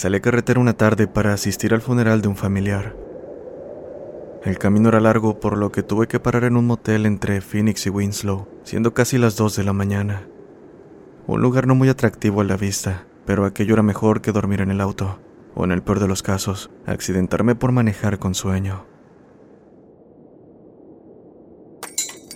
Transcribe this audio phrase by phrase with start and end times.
[0.00, 2.96] Salí a carretera una tarde para asistir al funeral de un familiar.
[4.42, 7.84] El camino era largo, por lo que tuve que parar en un motel entre Phoenix
[7.84, 10.26] y Winslow, siendo casi las 2 de la mañana.
[11.26, 14.70] Un lugar no muy atractivo a la vista, pero aquello era mejor que dormir en
[14.70, 15.18] el auto,
[15.54, 18.86] o en el peor de los casos, accidentarme por manejar con sueño.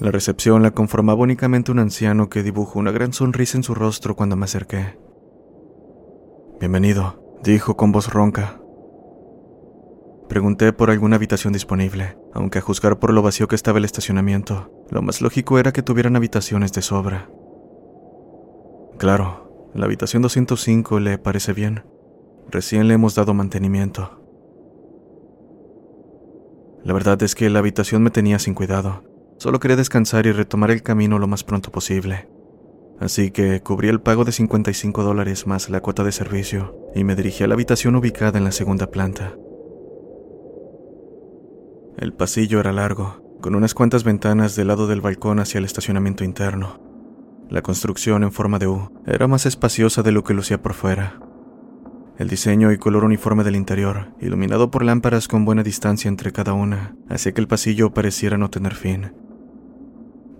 [0.00, 4.14] La recepción la conformaba únicamente un anciano que dibujó una gran sonrisa en su rostro
[4.16, 4.98] cuando me acerqué.
[6.60, 8.58] Bienvenido, dijo con voz ronca.
[10.28, 14.72] Pregunté por alguna habitación disponible, aunque a juzgar por lo vacío que estaba el estacionamiento,
[14.90, 17.28] lo más lógico era que tuvieran habitaciones de sobra.
[18.98, 21.84] Claro, la habitación 205 le parece bien.
[22.50, 24.22] Recién le hemos dado mantenimiento.
[26.82, 29.04] La verdad es que la habitación me tenía sin cuidado.
[29.36, 32.28] Solo quería descansar y retomar el camino lo más pronto posible.
[33.00, 37.16] Así que cubrí el pago de 55 dólares más la cuota de servicio y me
[37.16, 39.34] dirigí a la habitación ubicada en la segunda planta.
[41.96, 46.24] El pasillo era largo, con unas cuantas ventanas del lado del balcón hacia el estacionamiento
[46.24, 46.80] interno.
[47.50, 51.20] La construcción en forma de U era más espaciosa de lo que lucía por fuera.
[52.16, 56.52] El diseño y color uniforme del interior, iluminado por lámparas con buena distancia entre cada
[56.52, 59.12] una, hacía que el pasillo pareciera no tener fin.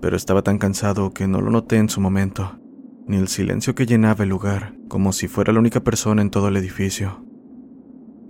[0.01, 2.59] Pero estaba tan cansado que no lo noté en su momento,
[3.07, 6.49] ni el silencio que llenaba el lugar, como si fuera la única persona en todo
[6.49, 7.25] el edificio.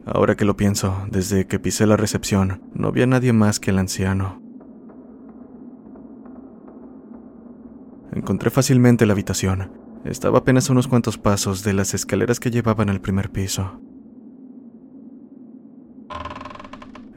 [0.07, 3.79] Ahora que lo pienso, desde que pisé la recepción, no había nadie más que el
[3.79, 4.43] anciano.
[8.13, 9.73] Encontré fácilmente la habitación.
[10.05, 13.81] Estaba apenas unos cuantos pasos de las escaleras que llevaban al primer piso.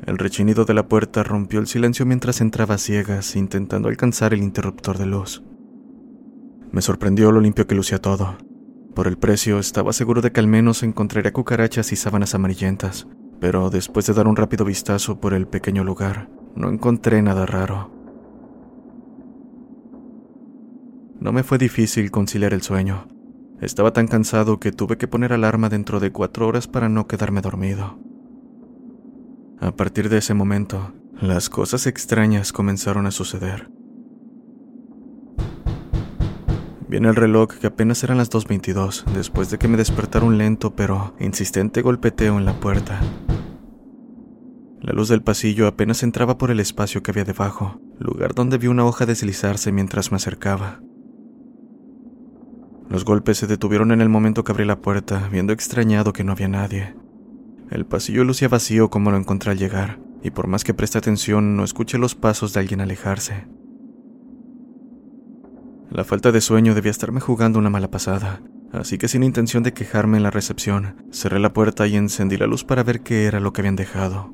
[0.06, 4.42] El rechinido de la puerta rompió el silencio mientras entraba a ciegas, intentando alcanzar el
[4.42, 5.44] interruptor de luz.
[6.72, 8.38] Me sorprendió lo limpio que lucía todo.
[8.94, 13.08] Por el precio, estaba seguro de que al menos encontraría cucarachas y sábanas amarillentas,
[13.40, 17.92] pero después de dar un rápido vistazo por el pequeño lugar, no encontré nada raro.
[21.20, 23.08] No me fue difícil conciliar el sueño.
[23.62, 27.42] Estaba tan cansado que tuve que poner alarma dentro de cuatro horas para no quedarme
[27.42, 28.00] dormido.
[29.60, 33.70] A partir de ese momento, las cosas extrañas comenzaron a suceder.
[36.90, 40.38] Vi en el reloj que apenas eran las 2.22, después de que me despertara un
[40.38, 43.02] lento pero insistente golpeteo en la puerta.
[44.80, 48.68] La luz del pasillo apenas entraba por el espacio que había debajo, lugar donde vi
[48.68, 50.80] una hoja deslizarse mientras me acercaba.
[52.90, 56.32] Los golpes se detuvieron en el momento que abrí la puerta, viendo extrañado que no
[56.32, 56.96] había nadie.
[57.70, 61.58] El pasillo lucía vacío como lo encontré al llegar, y por más que presté atención
[61.58, 63.57] no escuché los pasos de alguien alejarse.
[65.90, 68.42] La falta de sueño debía estarme jugando una mala pasada,
[68.74, 72.46] así que sin intención de quejarme en la recepción, cerré la puerta y encendí la
[72.46, 74.34] luz para ver qué era lo que habían dejado.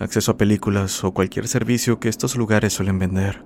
[0.00, 3.44] Acceso a películas o cualquier servicio que estos lugares suelen vender.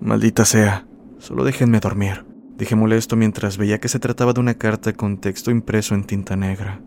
[0.00, 0.86] Maldita sea,
[1.18, 2.26] solo déjenme dormir,
[2.56, 6.36] dije molesto mientras veía que se trataba de una carta con texto impreso en tinta
[6.36, 6.82] negra.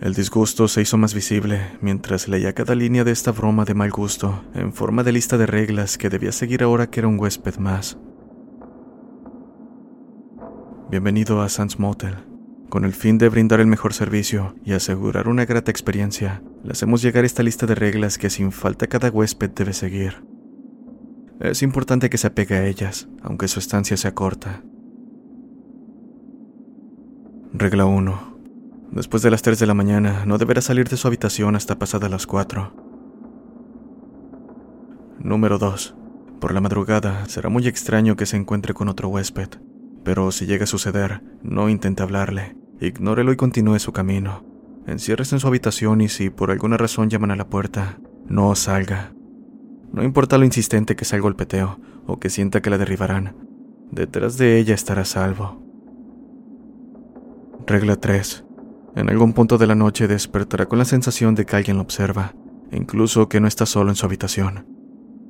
[0.00, 3.90] El disgusto se hizo más visible mientras leía cada línea de esta broma de mal
[3.90, 7.56] gusto en forma de lista de reglas que debía seguir ahora que era un huésped
[7.56, 7.96] más.
[10.90, 12.14] Bienvenido a Sans Motel.
[12.68, 17.00] Con el fin de brindar el mejor servicio y asegurar una grata experiencia, le hacemos
[17.00, 20.26] llegar esta lista de reglas que sin falta cada huésped debe seguir.
[21.40, 24.62] Es importante que se apegue a ellas, aunque su estancia sea corta.
[27.54, 28.35] Regla 1.
[28.90, 32.10] Después de las 3 de la mañana, no deberá salir de su habitación hasta pasadas
[32.10, 32.72] las 4.
[35.18, 35.94] Número 2.
[36.40, 39.48] Por la madrugada, será muy extraño que se encuentre con otro huésped,
[40.04, 44.44] pero si llega a suceder, no intente hablarle, ignórelo y continúe su camino.
[44.86, 47.98] Enciérrese en su habitación y si por alguna razón llaman a la puerta,
[48.28, 49.12] no salga.
[49.92, 53.34] No importa lo insistente que sea el golpeteo o que sienta que la derribarán,
[53.90, 55.62] detrás de ella estará salvo.
[57.66, 58.45] Regla 3.
[58.96, 62.34] En algún punto de la noche despertará con la sensación de que alguien lo observa,
[62.72, 64.66] incluso que no está solo en su habitación.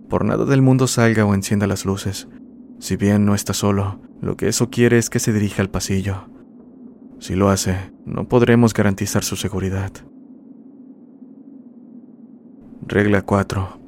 [0.08, 2.28] Por nada del mundo salga o encienda las luces.
[2.78, 6.28] Si bien no está solo, lo que eso quiere es que se dirija al pasillo.
[7.18, 9.90] Si lo hace, no podremos garantizar su seguridad.
[12.82, 13.80] Regla 4.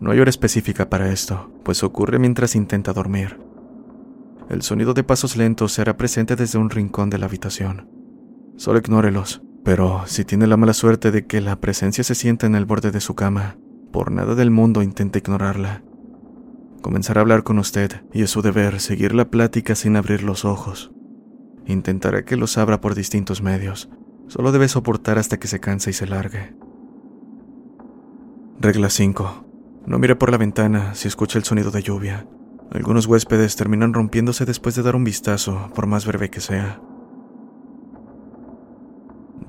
[0.00, 3.38] No hay hora específica para esto, pues ocurre mientras intenta dormir.
[4.48, 7.99] El sonido de pasos lentos será presente desde un rincón de la habitación.
[8.60, 9.40] Solo ignórelos.
[9.64, 12.90] Pero si tiene la mala suerte de que la presencia se sienta en el borde
[12.90, 13.56] de su cama,
[13.90, 15.82] por nada del mundo intente ignorarla.
[16.82, 20.44] Comenzará a hablar con usted y es su deber seguir la plática sin abrir los
[20.44, 20.92] ojos.
[21.64, 23.88] Intentará que los abra por distintos medios.
[24.28, 26.54] Solo debe soportar hasta que se canse y se largue.
[28.60, 29.46] Regla 5.
[29.86, 32.26] No mire por la ventana si escucha el sonido de lluvia.
[32.72, 36.82] Algunos huéspedes terminan rompiéndose después de dar un vistazo, por más breve que sea.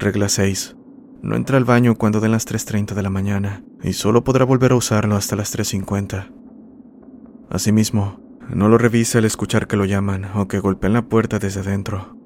[0.02, 0.76] Regla 6.
[1.22, 4.72] No entra al baño cuando den las 3.30 de la mañana y solo podrá volver
[4.72, 6.32] a usarlo hasta las 3.50.
[7.52, 8.20] Asimismo,
[8.50, 12.18] no lo revise al escuchar que lo llaman o que golpean la puerta desde dentro.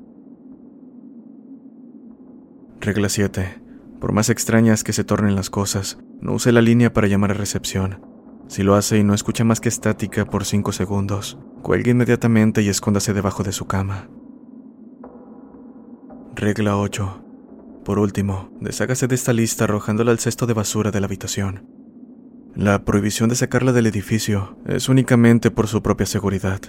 [2.79, 3.61] Regla 7.
[3.99, 7.33] Por más extrañas que se tornen las cosas, no use la línea para llamar a
[7.33, 7.99] recepción.
[8.47, 12.69] Si lo hace y no escucha más que estática por 5 segundos, cuelgue inmediatamente y
[12.69, 14.07] escóndase debajo de su cama.
[16.35, 17.24] Regla 8.
[17.85, 21.69] Por último, deshágase de esta lista arrojándola al cesto de basura de la habitación.
[22.55, 26.61] La prohibición de sacarla del edificio es únicamente por su propia seguridad.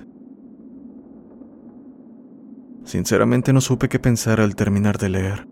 [2.85, 5.49] Sinceramente no supe qué pensar al terminar de leer.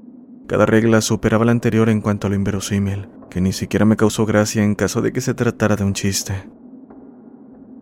[0.46, 4.26] Cada regla superaba la anterior en cuanto a lo inverosímil, que ni siquiera me causó
[4.26, 6.46] gracia en caso de que se tratara de un chiste.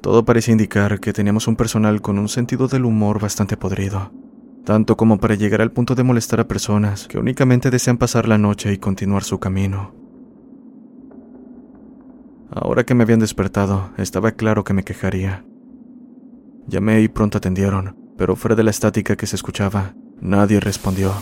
[0.01, 4.22] Todo parecía indicar que teníamos un personal con un sentido del humor bastante podrido
[4.65, 8.39] tanto como para llegar al punto de molestar a personas que únicamente desean pasar la
[8.39, 9.95] noche y continuar su camino.
[12.51, 15.45] Ahora que me habían despertado, estaba claro que me quejaría.
[16.67, 21.13] Llamé y pronto atendieron, pero fuera de la estática que se escuchaba, nadie respondió.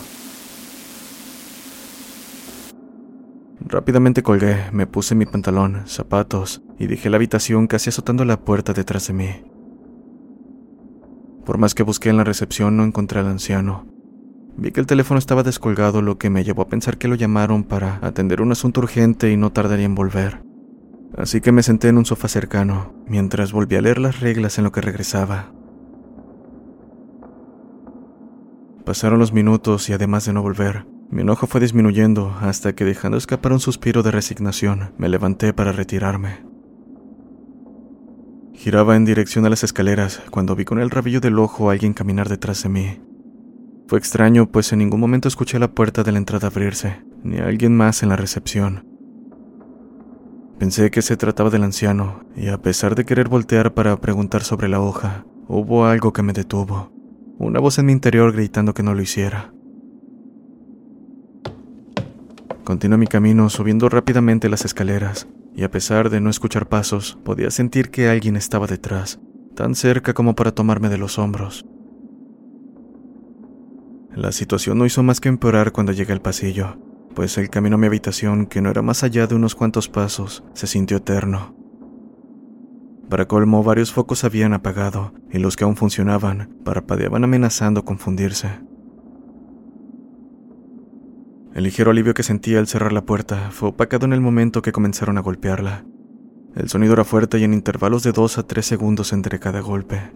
[3.61, 8.73] Rápidamente colgué, me puse mi pantalón, zapatos y dejé la habitación casi azotando la puerta
[8.73, 9.50] detrás de mí.
[11.45, 13.85] Por más que busqué en la recepción no encontré al anciano.
[14.57, 17.63] Vi que el teléfono estaba descolgado, lo que me llevó a pensar que lo llamaron
[17.63, 20.43] para atender un asunto urgente y no tardaría en volver.
[21.17, 24.65] Así que me senté en un sofá cercano, mientras volví a leer las reglas en
[24.65, 25.51] lo que regresaba.
[28.85, 33.17] Pasaron los minutos y además de no volver, mi enojo fue disminuyendo hasta que dejando
[33.17, 36.50] escapar un suspiro de resignación, me levanté para retirarme.
[38.61, 41.93] Giraba en dirección a las escaleras cuando vi con el rabillo del ojo a alguien
[41.93, 43.01] caminar detrás de mí.
[43.87, 47.47] Fue extraño, pues en ningún momento escuché la puerta de la entrada abrirse, ni a
[47.47, 48.85] alguien más en la recepción.
[50.59, 54.69] Pensé que se trataba del anciano, y a pesar de querer voltear para preguntar sobre
[54.69, 56.91] la hoja, hubo algo que me detuvo,
[57.39, 59.51] una voz en mi interior gritando que no lo hiciera.
[62.63, 67.51] Continué mi camino subiendo rápidamente las escaleras, y a pesar de no escuchar pasos, podía
[67.51, 69.19] sentir que alguien estaba detrás,
[69.55, 71.65] tan cerca como para tomarme de los hombros.
[74.13, 76.77] La situación no hizo más que empeorar cuando llegué al pasillo,
[77.15, 80.43] pues el camino a mi habitación, que no era más allá de unos cuantos pasos,
[80.53, 81.55] se sintió eterno.
[83.09, 88.47] Para colmo, varios focos habían apagado y los que aún funcionaban parpadeaban amenazando confundirse.
[91.53, 94.71] El ligero alivio que sentía al cerrar la puerta fue opacado en el momento que
[94.71, 95.83] comenzaron a golpearla.
[96.55, 100.11] El sonido era fuerte y en intervalos de dos a tres segundos entre cada golpe.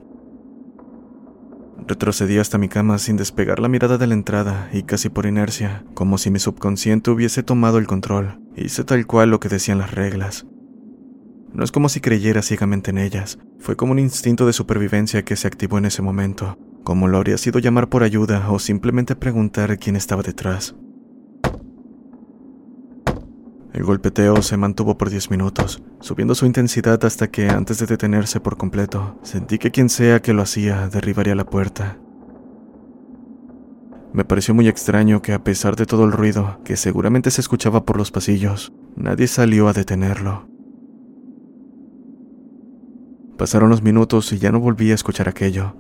[1.88, 5.84] Retrocedí hasta mi cama sin despegar la mirada de la entrada y casi por inercia,
[5.94, 8.40] como si mi subconsciente hubiese tomado el control.
[8.56, 10.48] Hice tal cual lo que decían las reglas.
[11.54, 15.36] No es como si creyera ciegamente en ellas, fue como un instinto de supervivencia que
[15.36, 19.78] se activó en ese momento, como lo habría sido llamar por ayuda o simplemente preguntar
[19.78, 20.76] quién estaba detrás.
[23.76, 28.40] El golpeteo se mantuvo por diez minutos, subiendo su intensidad hasta que, antes de detenerse
[28.40, 31.98] por completo, sentí que quien sea que lo hacía derribaría la puerta.
[34.14, 37.84] Me pareció muy extraño que a pesar de todo el ruido que seguramente se escuchaba
[37.84, 40.48] por los pasillos, nadie salió a detenerlo.
[43.38, 45.76] Pasaron los minutos y ya no volví a escuchar aquello.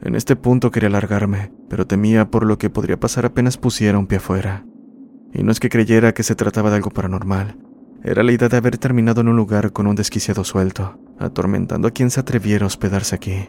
[0.00, 4.06] En este punto quería largarme, pero temía por lo que podría pasar apenas pusiera un
[4.06, 4.64] pie afuera.
[5.32, 7.56] Y no es que creyera que se trataba de algo paranormal,
[8.02, 11.90] era la idea de haber terminado en un lugar con un desquiciado suelto, atormentando a
[11.90, 13.48] quien se atreviera a hospedarse aquí.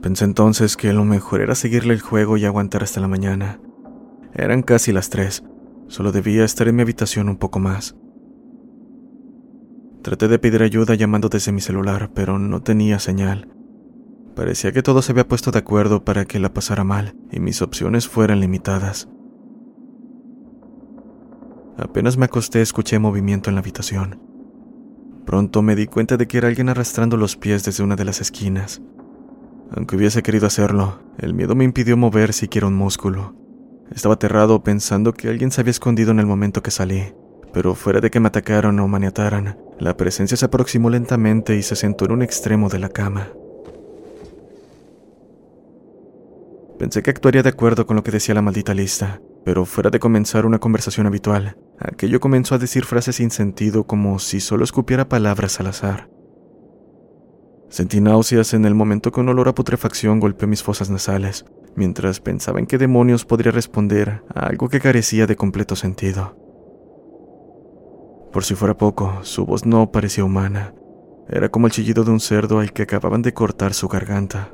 [0.00, 3.60] Pensé entonces que lo mejor era seguirle el juego y aguantar hasta la mañana.
[4.34, 5.44] Eran casi las tres,
[5.88, 7.94] solo debía estar en mi habitación un poco más.
[10.02, 13.48] Traté de pedir ayuda llamando desde mi celular, pero no tenía señal.
[14.34, 17.62] Parecía que todo se había puesto de acuerdo para que la pasara mal y mis
[17.62, 19.08] opciones fueran limitadas.
[21.76, 24.20] Apenas me acosté escuché movimiento en la habitación.
[25.26, 28.20] Pronto me di cuenta de que era alguien arrastrando los pies desde una de las
[28.20, 28.80] esquinas.
[29.74, 33.34] Aunque hubiese querido hacerlo, el miedo me impidió mover siquiera un músculo.
[33.90, 37.12] Estaba aterrado pensando que alguien se había escondido en el momento que salí,
[37.52, 41.74] pero fuera de que me atacaron o maniataran, la presencia se aproximó lentamente y se
[41.74, 43.28] sentó en un extremo de la cama.
[46.78, 50.00] Pensé que actuaría de acuerdo con lo que decía la maldita lista, pero fuera de
[50.00, 55.08] comenzar una conversación habitual, aquello comenzó a decir frases sin sentido como si solo escupiera
[55.08, 56.08] palabras al azar.
[57.68, 62.20] Sentí náuseas en el momento que un olor a putrefacción golpeó mis fosas nasales, mientras
[62.20, 66.36] pensaba en qué demonios podría responder a algo que carecía de completo sentido.
[68.32, 70.74] Por si fuera poco, su voz no parecía humana.
[71.28, 74.52] Era como el chillido de un cerdo al que acababan de cortar su garganta.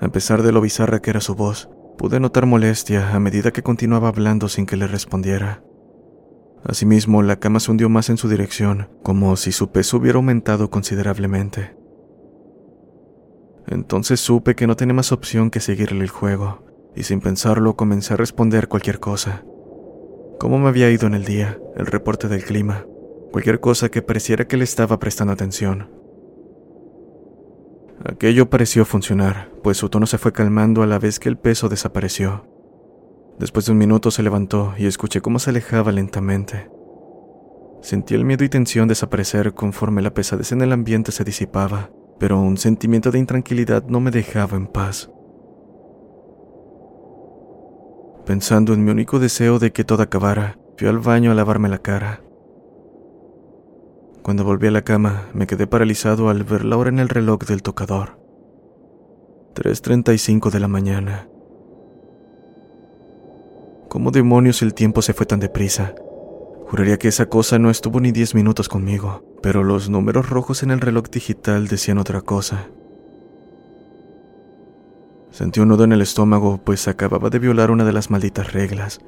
[0.00, 3.62] A pesar de lo bizarra que era su voz, pude notar molestia a medida que
[3.62, 5.62] continuaba hablando sin que le respondiera.
[6.64, 10.70] Asimismo, la cama se hundió más en su dirección, como si su peso hubiera aumentado
[10.70, 11.76] considerablemente.
[13.66, 18.14] Entonces supe que no tenía más opción que seguirle el juego, y sin pensarlo comencé
[18.14, 19.44] a responder cualquier cosa
[20.38, 22.86] cómo me había ido en el día, el reporte del clima,
[23.32, 25.90] cualquier cosa que pareciera que le estaba prestando atención.
[28.04, 31.68] Aquello pareció funcionar, pues su tono se fue calmando a la vez que el peso
[31.68, 32.46] desapareció.
[33.38, 36.70] Después de un minuto se levantó y escuché cómo se alejaba lentamente.
[37.82, 42.40] Sentí el miedo y tensión desaparecer conforme la pesadez en el ambiente se disipaba, pero
[42.40, 45.10] un sentimiento de intranquilidad no me dejaba en paz.
[48.24, 51.78] Pensando en mi único deseo de que todo acabara, fui al baño a lavarme la
[51.78, 52.25] cara.
[54.26, 57.44] Cuando volví a la cama, me quedé paralizado al ver la hora en el reloj
[57.44, 58.18] del tocador.
[59.54, 61.28] 3.35 de la mañana.
[63.88, 65.94] ¿Cómo demonios el tiempo se fue tan deprisa?
[66.66, 70.72] Juraría que esa cosa no estuvo ni 10 minutos conmigo, pero los números rojos en
[70.72, 72.68] el reloj digital decían otra cosa.
[75.30, 78.98] Sentí un nudo en el estómago, pues acababa de violar una de las malditas reglas.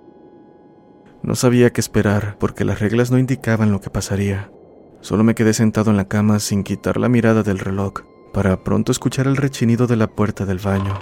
[1.25, 4.53] No sabía qué esperar, porque las reglas no indicaban lo que pasaría.
[5.01, 8.03] Solo me quedé sentado en la cama sin quitar la mirada del reloj,
[8.33, 10.99] para pronto escuchar el rechinido de la puerta del baño.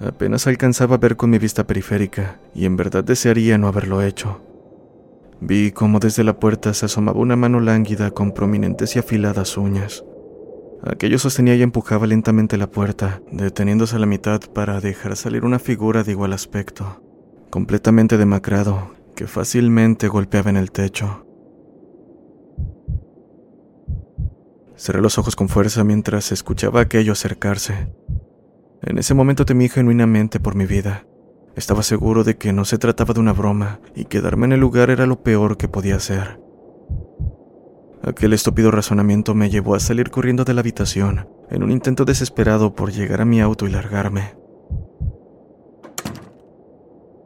[0.00, 4.40] Apenas alcanzaba a ver con mi vista periférica, y en verdad desearía no haberlo hecho.
[5.40, 10.04] Vi cómo desde la puerta se asomaba una mano lánguida con prominentes y afiladas uñas.
[10.82, 15.58] Aquello sostenía y empujaba lentamente la puerta, deteniéndose a la mitad para dejar salir una
[15.58, 17.02] figura de igual aspecto,
[17.50, 21.27] completamente demacrado, que fácilmente golpeaba en el techo.
[24.78, 27.92] Cerré los ojos con fuerza mientras escuchaba aquello acercarse.
[28.80, 31.04] En ese momento temí genuinamente por mi vida.
[31.56, 34.90] Estaba seguro de que no se trataba de una broma y quedarme en el lugar
[34.90, 36.40] era lo peor que podía hacer.
[38.04, 42.76] Aquel estúpido razonamiento me llevó a salir corriendo de la habitación, en un intento desesperado
[42.76, 44.36] por llegar a mi auto y largarme.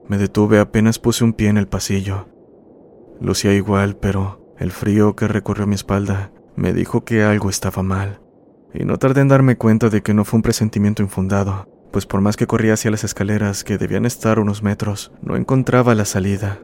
[0.09, 2.29] Me detuve apenas puse un pie en el pasillo.
[3.21, 8.21] Lucía igual, pero el frío que recorrió mi espalda me dijo que algo estaba mal.
[8.75, 12.21] Y no tardé en darme cuenta de que no fue un presentimiento infundado, pues por
[12.21, 16.61] más que corría hacia las escaleras, que debían estar unos metros, no encontraba la salida.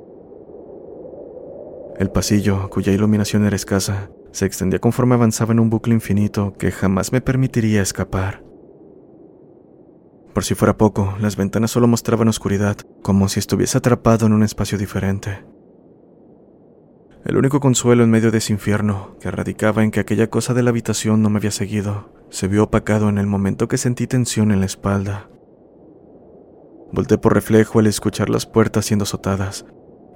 [1.99, 6.71] El pasillo, cuya iluminación era escasa, se extendía conforme avanzaba en un bucle infinito que
[6.71, 8.43] jamás me permitiría escapar.
[10.33, 14.45] Por si fuera poco, las ventanas solo mostraban oscuridad, como si estuviese atrapado en un
[14.45, 15.45] espacio diferente.
[17.29, 20.63] El único consuelo en medio de ese infierno, que radicaba en que aquella cosa de
[20.63, 24.51] la habitación no me había seguido, se vio opacado en el momento que sentí tensión
[24.51, 25.29] en la espalda.
[26.91, 29.67] Volté por reflejo al escuchar las puertas siendo azotadas,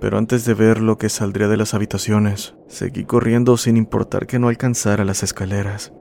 [0.01, 4.39] pero antes de ver lo que saldría de las habitaciones, seguí corriendo sin importar que
[4.39, 5.93] no alcanzara las escaleras.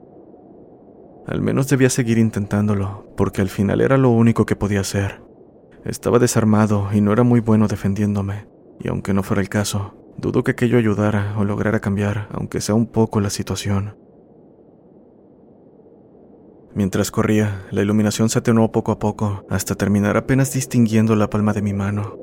[1.26, 5.22] Al menos debía seguir intentándolo, porque al final era lo único que podía hacer.
[5.84, 8.48] Estaba desarmado y no era muy bueno defendiéndome,
[8.80, 12.74] y aunque no fuera el caso, dudo que aquello ayudara o lograra cambiar, aunque sea
[12.74, 13.96] un poco la situación.
[16.74, 21.52] Mientras corría, la iluminación se atenuó poco a poco, hasta terminar apenas distinguiendo la palma
[21.52, 22.18] de mi mano.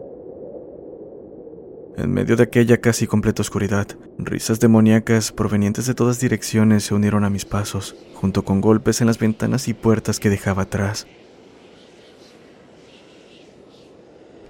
[1.98, 3.86] En medio de aquella casi completa oscuridad,
[4.18, 9.08] risas demoníacas provenientes de todas direcciones se unieron a mis pasos, junto con golpes en
[9.08, 11.08] las ventanas y puertas que dejaba atrás.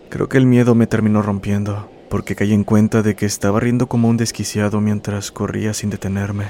[0.09, 3.87] Creo que el miedo me terminó rompiendo, porque caí en cuenta de que estaba riendo
[3.87, 6.47] como un desquiciado mientras corría sin detenerme.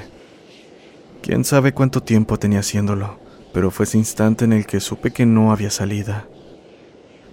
[1.22, 3.18] Quién sabe cuánto tiempo tenía haciéndolo,
[3.52, 6.26] pero fue ese instante en el que supe que no había salida.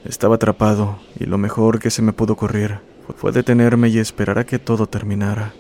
[0.04, 2.80] Estaba atrapado y lo mejor que se me pudo ocurrir
[3.16, 5.54] fue detenerme y esperar a que todo terminara.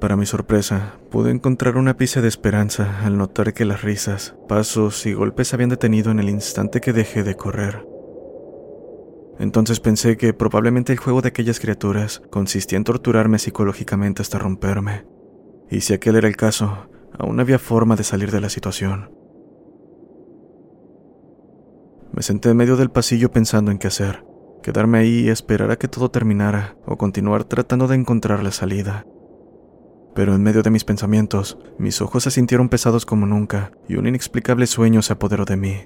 [0.00, 5.04] Para mi sorpresa, pude encontrar una pizca de esperanza al notar que las risas, pasos
[5.04, 7.89] y golpes habían detenido en el instante que dejé de correr.
[9.40, 15.06] Entonces pensé que probablemente el juego de aquellas criaturas consistía en torturarme psicológicamente hasta romperme.
[15.70, 19.10] Y si aquel era el caso, aún había forma de salir de la situación.
[22.12, 24.26] Me senté en medio del pasillo pensando en qué hacer,
[24.62, 29.06] quedarme ahí y esperar a que todo terminara o continuar tratando de encontrar la salida.
[30.14, 34.06] Pero en medio de mis pensamientos, mis ojos se sintieron pesados como nunca y un
[34.06, 35.76] inexplicable sueño se apoderó de mí.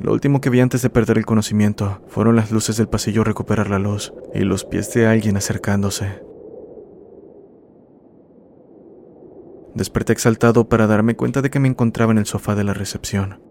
[0.00, 3.68] Lo último que vi antes de perder el conocimiento fueron las luces del pasillo recuperar
[3.68, 6.22] la luz y los pies de alguien acercándose.
[9.74, 13.42] Desperté exaltado para darme cuenta de que me encontraba en el sofá de la recepción.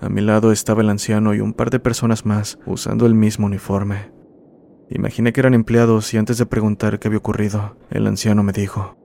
[0.00, 3.46] A mi lado estaba el anciano y un par de personas más usando el mismo
[3.46, 4.12] uniforme.
[4.88, 8.96] Imaginé que eran empleados y antes de preguntar qué había ocurrido, el anciano me dijo,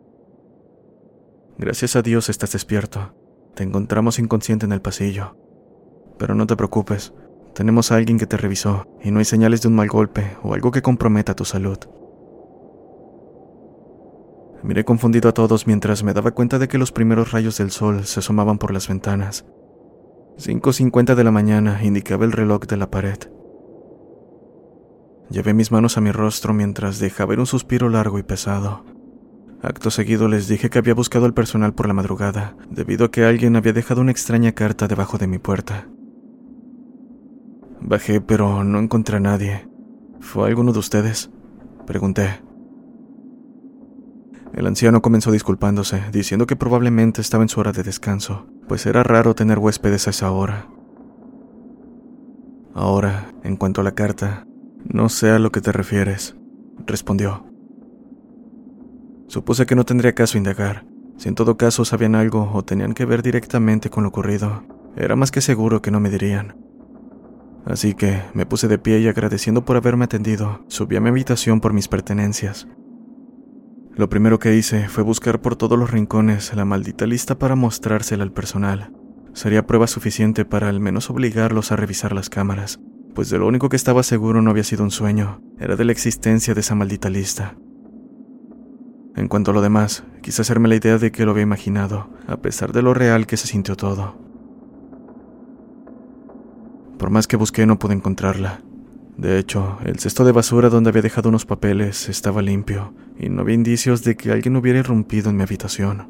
[1.58, 3.16] Gracias a Dios estás despierto.
[3.56, 5.45] Te encontramos inconsciente en el pasillo.
[6.18, 7.14] Pero no te preocupes,
[7.54, 10.54] tenemos a alguien que te revisó y no hay señales de un mal golpe o
[10.54, 11.78] algo que comprometa tu salud.
[14.64, 18.06] Miré confundido a todos mientras me daba cuenta de que los primeros rayos del sol
[18.06, 19.46] se asomaban por las ventanas
[20.38, 23.18] 5.50 de la mañana indicaba el reloj de la pared.
[25.30, 28.84] Llevé mis manos a mi rostro mientras dejaba ver un suspiro largo y pesado.
[29.62, 33.24] Acto seguido les dije que había buscado al personal por la madrugada, debido a que
[33.24, 35.88] alguien había dejado una extraña carta debajo de mi puerta.
[37.88, 39.70] Bajé, pero no encontré a nadie.
[40.20, 41.30] ¿Fue alguno de ustedes?
[41.86, 42.42] Pregunté.
[44.56, 49.04] El anciano comenzó disculpándose, diciendo que probablemente estaba en su hora de descanso, pues era
[49.04, 50.68] raro tener huéspedes a esa hora.
[52.74, 54.48] Ahora, en cuanto a la carta,
[54.84, 56.36] no sé a lo que te refieres,
[56.88, 57.46] respondió.
[59.28, 60.88] Supuse que no tendría caso indagar.
[61.18, 64.64] Si en todo caso sabían algo o tenían que ver directamente con lo ocurrido,
[64.96, 66.65] era más que seguro que no me dirían.
[67.66, 71.62] Así que me puse de pie y agradeciendo por haberme atendido, subí a mi habitación
[71.62, 72.68] por mis pertenencias,
[73.96, 78.24] lo primero que hice fue buscar por todos los rincones la maldita lista para mostrársela
[78.24, 78.92] al personal.
[79.34, 82.82] Sería prueba suficiente para al menos obligarlos a revisar las cámaras,
[83.14, 85.94] pues de lo único que estaba seguro no había sido un sueño, era de la
[85.94, 87.56] existencia de esa maldita lista.
[89.16, 92.36] En cuanto a lo demás, quise hacerme la idea de que lo había imaginado, a
[92.42, 94.25] pesar de lo real que se sintió todo.
[97.06, 98.62] Por más que busqué no pude encontrarla,
[99.16, 103.44] de hecho, el cesto de basura donde había dejado unos papeles estaba limpio y no
[103.44, 106.08] había indicios de que alguien hubiera irrumpido en mi habitación.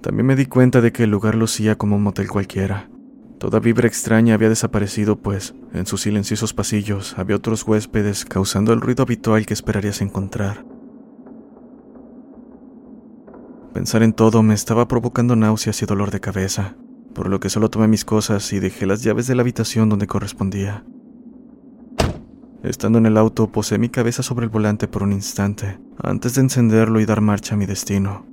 [0.00, 2.90] También me di cuenta de que el lugar lucía como un motel cualquiera.
[3.38, 8.80] Toda vibra extraña había desaparecido, pues en sus silenciosos pasillos había otros huéspedes causando el
[8.80, 10.64] ruido habitual que esperarías encontrar.
[13.72, 16.74] Pensar en todo me estaba provocando náuseas y dolor de cabeza,
[17.14, 20.06] por lo que solo tomé mis cosas y dejé las llaves de la habitación donde
[20.06, 20.84] correspondía.
[22.62, 26.40] Estando en el auto, posé mi cabeza sobre el volante por un instante, antes de
[26.40, 28.26] encenderlo y dar marcha a mi destino.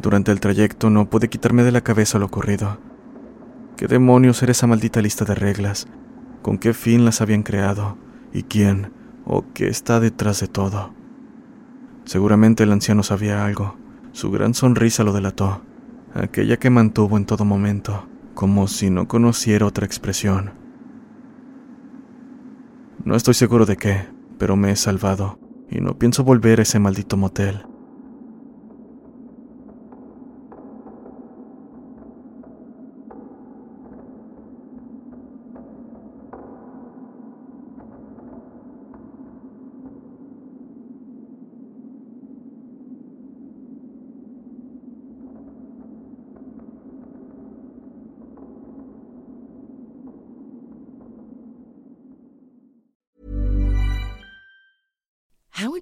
[0.00, 2.78] Durante el trayecto no pude quitarme de la cabeza lo ocurrido.
[3.78, 5.88] ¿Qué demonios era esa maldita lista de reglas?
[6.42, 7.96] ¿Con qué fin las habían creado?
[8.34, 8.92] ¿Y quién
[9.24, 10.92] o qué está detrás de todo?
[12.04, 13.76] Seguramente el anciano sabía algo.
[14.14, 15.62] Su gran sonrisa lo delató,
[16.14, 20.52] aquella que mantuvo en todo momento, como si no conociera otra expresión.
[23.04, 24.06] No estoy seguro de qué,
[24.38, 27.66] pero me he salvado, y no pienso volver a ese maldito motel.